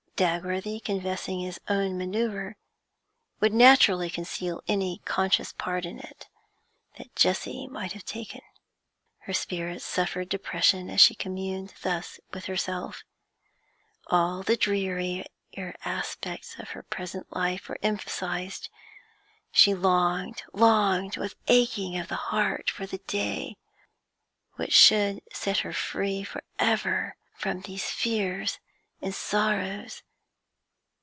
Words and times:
Dagworthy, 0.17 0.79
confessing 0.79 1.39
his 1.39 1.59
own 1.67 1.97
manoeuvre, 1.97 2.53
would 3.39 3.53
naturally 3.55 4.07
conceal 4.07 4.61
any 4.67 5.01
conscious 5.03 5.51
part 5.51 5.83
in 5.83 5.97
it 5.97 6.27
that 6.99 7.15
Jessie 7.15 7.65
might 7.67 7.93
have 7.93 8.05
taken. 8.05 8.41
Her 9.21 9.33
spirits 9.33 9.83
suffered 9.83 10.29
depression 10.29 10.91
as 10.91 11.01
she 11.01 11.15
communed 11.15 11.73
thus 11.81 12.19
with 12.31 12.45
herself; 12.45 13.03
all 14.05 14.43
the 14.43 14.55
drearier 14.55 15.23
aspects 15.83 16.53
of 16.59 16.69
her 16.69 16.83
present 16.83 17.35
life 17.35 17.67
were 17.67 17.79
emphasised; 17.81 18.69
she 19.51 19.73
longed, 19.73 20.43
longed 20.53 21.17
with 21.17 21.33
aching 21.47 21.97
of 21.97 22.09
the 22.09 22.13
heart 22.29 22.69
for 22.69 22.85
the 22.85 22.99
day 23.07 23.57
which 24.53 24.71
should 24.73 25.23
set 25.33 25.59
her 25.61 25.73
free 25.73 26.23
for 26.23 26.43
ever 26.59 27.15
from 27.33 27.61
these 27.61 27.85
fears 27.89 28.59
and 29.01 29.15
sorrows. 29.15 30.03